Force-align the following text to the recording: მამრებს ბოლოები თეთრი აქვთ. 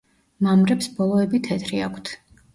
მამრებს 0.47 0.87
ბოლოები 1.01 1.43
თეთრი 1.51 1.85
აქვთ. 1.91 2.13